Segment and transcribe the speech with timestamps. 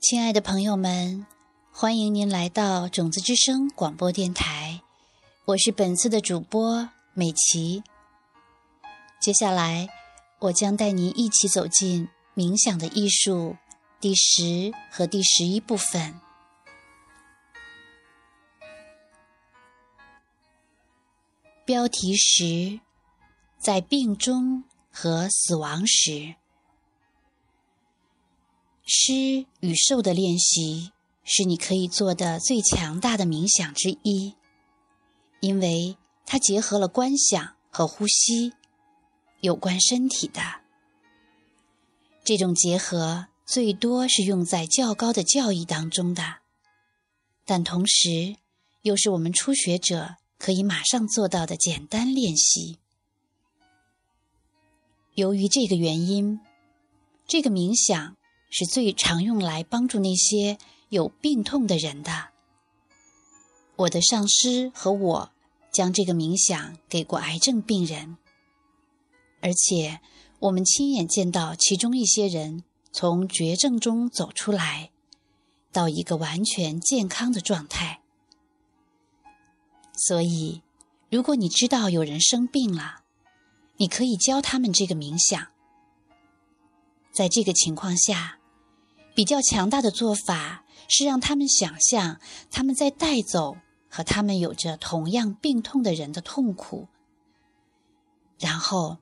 [0.00, 1.26] 亲爱的朋友们，
[1.70, 4.80] 欢迎您来到种子之声广播电台，
[5.44, 7.82] 我是本次的主播美琪。
[9.20, 9.90] 接下来，
[10.38, 13.58] 我将带您一起走进冥想的艺术
[14.00, 16.18] 第十和第十一部分。
[21.66, 22.80] 标题十：
[23.58, 26.36] 在病中和死亡时。
[28.92, 30.90] 施与受的练习
[31.22, 34.34] 是你可以做的最强大的冥想之一，
[35.40, 38.52] 因为它结合了观想和呼吸，
[39.40, 40.40] 有关身体的。
[42.24, 46.38] 这种结合最多是用在较高的教义当中的，
[47.46, 48.36] 但同时
[48.82, 52.78] 又是我们初学者可以马上做到的简单练习。
[55.14, 56.40] 由于这个原因，
[57.28, 58.16] 这个冥想。
[58.50, 62.30] 是最常用来帮助那些有病痛的人的。
[63.76, 65.30] 我的上师和我
[65.72, 68.18] 将这个冥想给过癌症病人，
[69.40, 70.00] 而且
[70.40, 74.90] 我们亲眼见到其中一些人从绝症中走出来，
[75.70, 78.00] 到一个完全健康的状态。
[79.94, 80.62] 所以，
[81.08, 83.02] 如果你知道有人生病了，
[83.76, 85.46] 你可以教他们这个冥想。
[87.12, 88.39] 在这个情况下。
[89.14, 93.56] 比较强大的做法是让他们想象他们在带走
[93.88, 96.88] 和他们有着同样病痛的人的痛苦，
[98.38, 98.98] 然后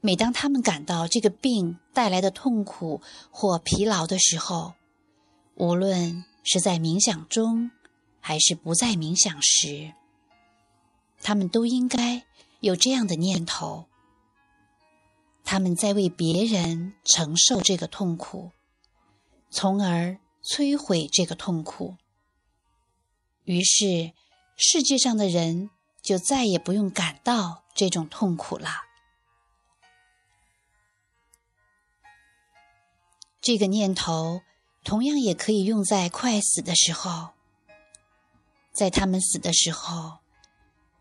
[0.00, 4.74] 每当他们感到这个病带来的痛苦或疲劳的时候，
[5.54, 7.70] 无论是在冥想中
[8.20, 9.92] 还是不在冥想时，
[11.22, 12.24] 他们都应该
[12.60, 13.86] 有这样的念头：
[15.44, 18.50] 他们在为别人承受这个痛苦。
[19.52, 21.96] 从而摧毁这个痛苦，
[23.44, 24.12] 于是
[24.56, 25.68] 世界上的人
[26.00, 28.70] 就再也不用感到这种痛苦了。
[33.42, 34.40] 这个念头
[34.82, 37.34] 同样也可以用在快死的时候，
[38.72, 40.20] 在他们死的时候，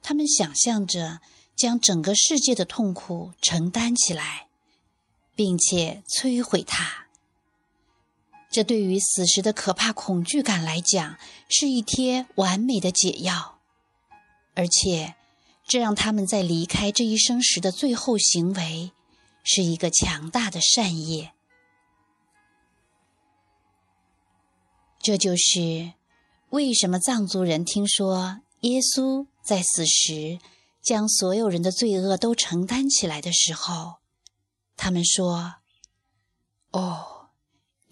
[0.02, 1.22] 他们想象着
[1.56, 4.50] 将整个世界的痛苦承担起来，
[5.36, 7.08] 并且摧毁它。
[8.52, 11.18] 这对于死时的可怕恐惧感来讲，
[11.48, 13.62] 是一贴完美的解药，
[14.56, 15.16] 而且
[15.66, 18.92] 这让他们在离开这一生时的最后行为，
[19.42, 21.32] 是一个强大的善业。
[25.00, 25.94] 这就是
[26.50, 30.40] 为什么藏族人听说耶稣在死时
[30.84, 34.00] 将所有人的罪恶都承担起来的时候，
[34.76, 35.56] 他们说
[36.72, 37.08] ：“哦。”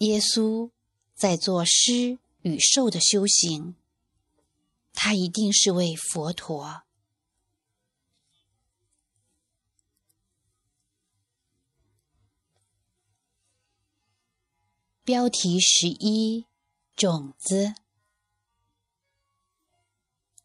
[0.00, 0.70] 耶稣
[1.14, 3.74] 在做施与受的修行，
[4.94, 6.84] 他一定是位佛陀。
[15.04, 16.46] 标题十一：
[16.96, 17.74] 种子。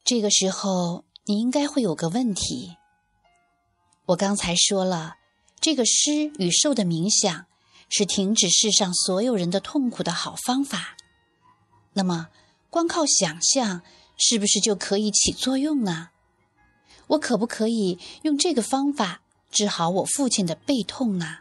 [0.04, 2.76] 这个时候，你应该会有个问题。
[4.08, 5.16] 我刚才说了，
[5.62, 7.48] 这个施与受的冥想。
[7.90, 10.98] 是停止世上所有人的痛苦的好方法。
[11.94, 12.30] 那么，
[12.70, 13.82] 光靠想象
[14.18, 16.10] 是不是就可以起作用呢？
[17.08, 21.40] 我可不可以用这个方法治好我父亲的背痛呢？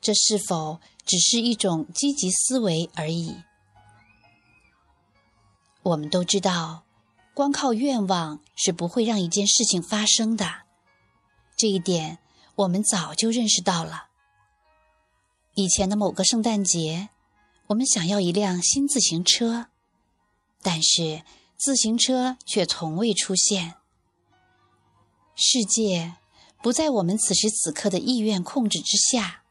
[0.00, 3.36] 这是否只是一种积极思维而已？
[5.82, 6.84] 我们都知道，
[7.34, 10.62] 光靠愿望是不会让一件事情发生的。
[11.56, 12.18] 这一点
[12.56, 14.09] 我们早就认识到了。
[15.54, 17.10] 以前的某个圣诞节，
[17.66, 19.66] 我们想要一辆新自行车，
[20.62, 21.22] 但是
[21.56, 23.74] 自行车却从未出现。
[25.34, 26.14] 世界
[26.62, 29.42] 不在我们此时此刻的意愿控制之下，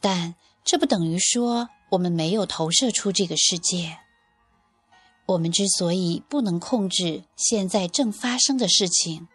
[0.00, 0.34] 但
[0.64, 3.98] 这不等于说我们没有投射出这个世界。
[5.26, 9.26] 我们之所以不能控制现在正发生的事情，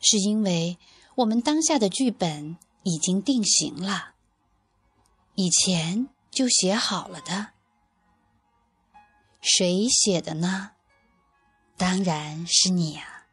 [0.00, 0.78] 是因为
[1.16, 4.14] 我们当下的剧本已经定型了。
[5.40, 7.50] 以前就写好了的，
[9.40, 10.72] 谁写的呢？
[11.76, 13.28] 当然是你啊！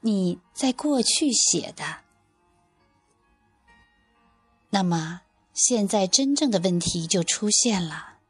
[0.00, 1.98] 你在过去写的。
[4.70, 5.20] 那么
[5.52, 8.20] 现在真正的问题就出现了：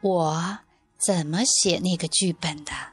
[0.00, 0.58] 我
[0.96, 2.92] 怎么写那个剧本的？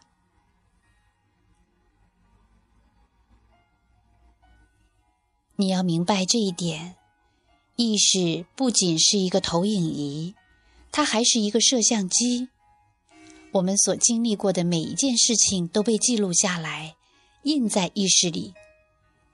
[5.58, 6.98] 你要明白这一点。
[7.82, 10.36] 意识不仅是一个投影仪，
[10.92, 12.48] 它还是一个摄像机。
[13.54, 16.96] 我们所经历过的每一件事情都被记录下来，
[17.42, 18.54] 印在意识里，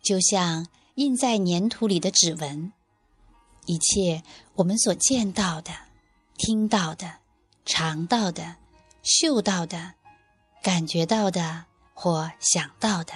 [0.02, 0.66] 就像
[0.96, 2.72] 印在粘土里的指纹。
[3.66, 4.24] 一切
[4.56, 5.74] 我们所见到的、
[6.38, 7.18] 听到的、
[7.66, 8.56] 尝到的、
[9.04, 9.96] 嗅到的、
[10.64, 13.14] 感觉到的或想到的，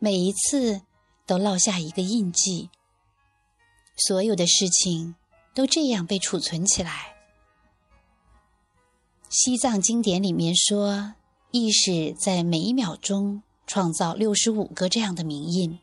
[0.00, 0.82] 每一次
[1.24, 2.68] 都烙下一个印记。
[3.96, 5.14] 所有的事情
[5.54, 7.14] 都这样被储存起来。
[9.30, 11.14] 西藏经典里面说，
[11.50, 15.78] 意识在每一秒钟创造六十五个这样的名印。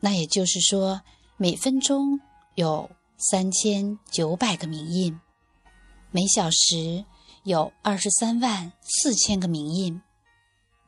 [0.00, 1.02] 那也就是说，
[1.36, 2.20] 每分钟
[2.54, 5.20] 有三千九百个名印，
[6.10, 7.04] 每小时
[7.44, 10.00] 有二十三万四千个名印，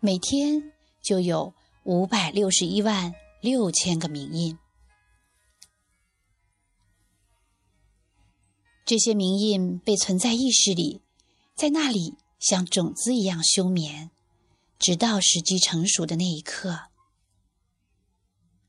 [0.00, 0.72] 每天
[1.02, 1.52] 就有
[1.84, 4.58] 五百六十一万六千个名印。
[8.92, 11.00] 这些名印被存在意识里，
[11.54, 14.10] 在那里像种子一样休眠，
[14.78, 16.90] 直到时机成熟的那一刻。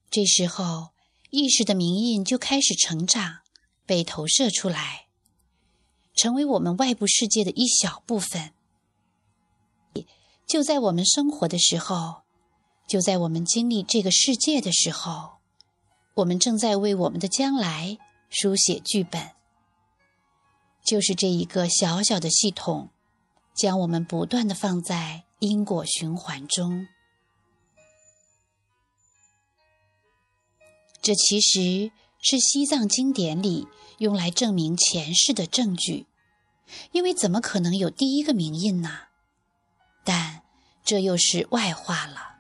[0.10, 0.92] 这时候，
[1.30, 3.40] 意识的名印就开始成长，
[3.86, 5.08] 被投射出来，
[6.16, 8.54] 成为我们外部世界的一小部分。
[10.48, 12.22] 就在我们生活的时候，
[12.88, 15.40] 就在我们经历这个世界的时候，
[16.14, 17.98] 我们正在为我们的将来
[18.30, 19.32] 书写剧本。
[20.84, 22.90] 就是这一个小小的系统，
[23.56, 26.88] 将我们不断的放在因果循环中。
[31.02, 31.92] 这其实
[32.22, 36.06] 是西藏经典里用来证明前世的证据，
[36.92, 39.08] 因为怎么可能有第一个名印呢？
[40.06, 40.42] 但
[40.84, 42.36] 这又是外话了，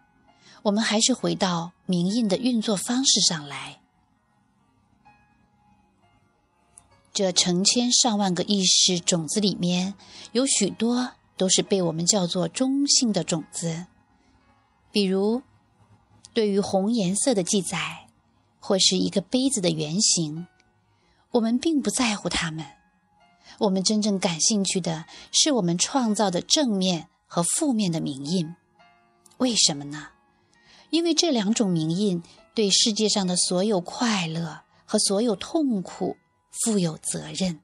[0.63, 3.82] 我们还是回到名印的运作方式上来。
[7.13, 9.93] 这成千上万个意识种子里面，
[10.31, 13.85] 有许多都是被我们叫做中性的种子。
[14.91, 15.43] 比如，
[16.33, 18.07] 对于红颜色的记载，
[18.59, 20.47] 或是一个杯子的原型，
[21.33, 22.65] 我们并不在乎它们。
[23.59, 28.55] 我们真正感兴趣的是我们创造的正面和负面的名印。
[29.37, 30.07] 为什么呢？
[30.89, 32.23] 因为这两种名印
[32.55, 36.17] 对世界上的所有快乐和所有痛苦。
[36.61, 37.59] 负有责任。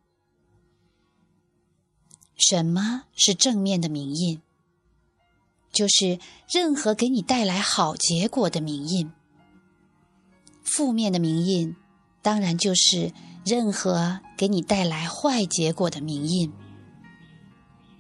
[2.36, 4.42] 什么是正面的名印？
[5.72, 6.20] 就是
[6.52, 9.12] 任何给你带来好结果的名印。
[10.64, 11.76] 负面的名印，
[12.22, 13.14] 当然就是
[13.46, 16.52] 任何给你带来坏结果的名印。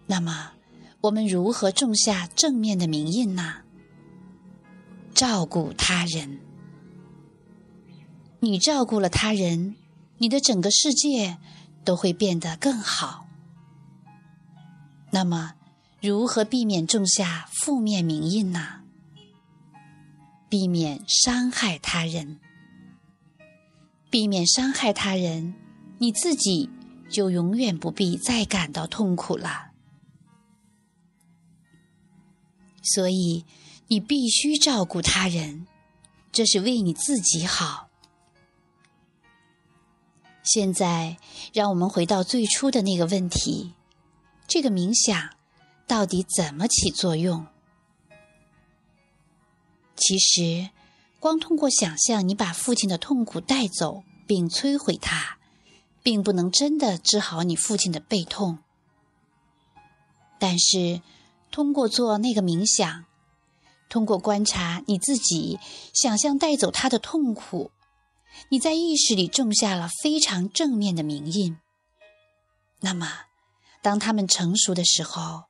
[0.07, 0.53] 那么，
[1.01, 3.57] 我们如何种下正面的名印呢？
[5.13, 6.39] 照顾他人。
[8.39, 9.75] 你照顾了他人。
[10.19, 11.37] 你的整个世界
[11.83, 13.25] 都会变得更好。
[15.11, 15.55] 那么，
[16.01, 18.81] 如何避免种下负面名印呢？
[20.47, 22.39] 避免伤害他人，
[24.09, 25.53] 避免伤害他人，
[25.99, 26.69] 你自己
[27.09, 29.71] 就永远不必再感到痛苦了。
[32.81, 33.45] 所以，
[33.87, 35.67] 你必须照顾他人，
[36.31, 37.88] 这是为你自己好。
[40.51, 41.17] 现在，
[41.53, 43.73] 让我们回到最初的那个问题：
[44.47, 45.35] 这个冥想
[45.85, 47.45] 到底怎么起作用？
[49.95, 50.71] 其实，
[51.19, 55.37] 光通过想象你把父亲的痛苦带走并摧毁它，
[56.01, 58.57] 并不能真的治好你父亲的背痛。
[60.39, 61.03] 但是，
[61.51, 63.05] 通过做那个冥想，
[63.87, 65.59] 通过观察你自己，
[65.93, 67.69] 想象带走他的痛苦。
[68.49, 71.57] 你在意识里种下了非常正面的名印。
[72.81, 73.07] 那么，
[73.81, 75.43] 当他们成熟的时候，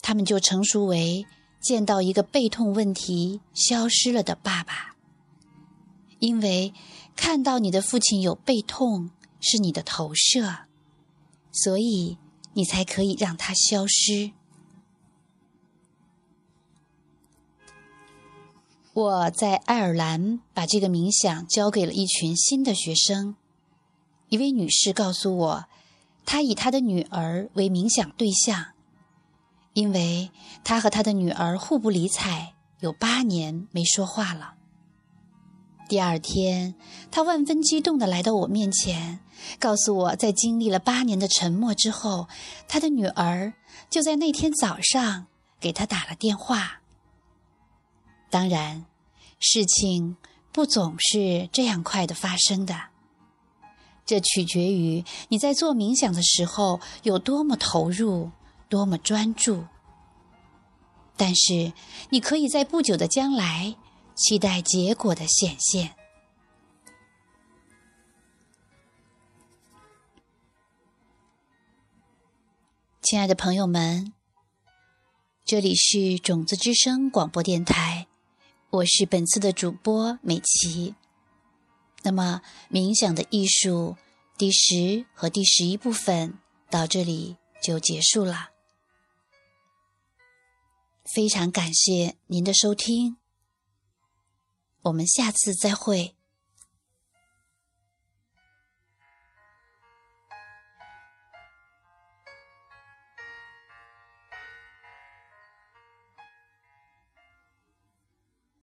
[0.00, 1.26] 他们就成熟为
[1.60, 4.96] 见到一个背痛问题消失了的爸爸。
[6.18, 6.72] 因为
[7.14, 10.66] 看到你的父亲有背痛是你的投射，
[11.52, 12.18] 所以
[12.54, 14.32] 你才可以让他消失。
[18.98, 23.36] 我在爱尔兰把这个冥想交给了一群新的学生。
[24.28, 25.64] 一位女士告诉我，
[26.26, 28.72] 她以她的女儿为冥想对象，
[29.72, 30.32] 因为
[30.64, 34.54] 她和她的女儿互不理睬，有八年没说话了。
[35.88, 36.74] 第二天，
[37.12, 39.20] 她万分激动地来到我面前，
[39.60, 42.26] 告诉我在经历了八年的沉默之后，
[42.66, 43.52] 她的女儿
[43.88, 45.28] 就在那天早上
[45.60, 46.80] 给她打了电话。
[48.30, 48.84] 当然。
[49.40, 50.16] 事情
[50.52, 52.74] 不总是这样快的发生的。
[54.04, 58.32] 这取决于你在做冥想的时候有多么投入，
[58.68, 59.64] 多么专注。
[61.16, 61.72] 但是，
[62.10, 63.76] 你可以在不久的将来
[64.14, 65.94] 期待结果的显现。
[73.02, 74.12] 亲爱的朋友们，
[75.44, 77.97] 这里是种子之声广播电台，
[78.70, 80.94] 我是本次的主播美琪。
[82.02, 83.96] 那么，冥想的艺术
[84.36, 86.38] 第十和第十一部分
[86.70, 88.50] 到这里就结束了。
[91.14, 93.16] 非常感谢您的收听，
[94.82, 96.17] 我们下次再会。